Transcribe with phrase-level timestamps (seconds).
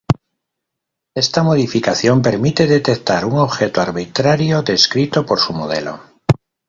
[1.13, 5.99] Esta modificación permite detectar un objeto arbitrario descrito por su modelo.